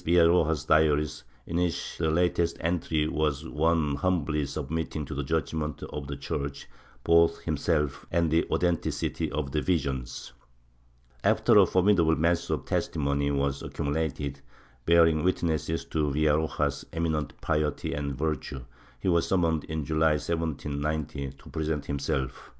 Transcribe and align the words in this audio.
MYSTICISM 0.00 0.32
[Book 0.32 0.46
VIII 0.46 0.48
Villaroja's 0.54 0.64
diaries, 0.64 1.24
in 1.46 1.56
which 1.58 1.98
the 1.98 2.10
latest 2.10 2.56
entry 2.60 3.06
was 3.06 3.46
one 3.46 3.96
humbly 3.96 4.46
sub 4.46 4.70
mitting 4.70 5.04
to 5.04 5.14
the 5.14 5.22
judgement 5.22 5.82
of 5.82 6.06
the 6.06 6.16
Church 6.16 6.66
both 7.04 7.40
himself 7.40 8.06
and 8.10 8.30
the 8.30 8.46
authenticity 8.50 9.30
of 9.30 9.52
the 9.52 9.60
visions. 9.60 10.32
After 11.22 11.58
a 11.58 11.66
formidable 11.66 12.16
mass 12.16 12.48
of 12.48 12.64
testimony 12.64 13.30
was 13.30 13.60
accumulated, 13.62 14.40
bearing 14.86 15.22
witness 15.22 15.66
to 15.66 16.10
Villaroja's 16.10 16.86
eminent 16.94 17.38
piety 17.42 17.92
and 17.92 18.16
virtue, 18.16 18.62
he 19.00 19.08
was 19.10 19.28
summoned, 19.28 19.64
in 19.64 19.84
July 19.84 20.12
1790, 20.12 21.32
to 21.32 21.50
present 21.50 21.84
himself. 21.84 22.52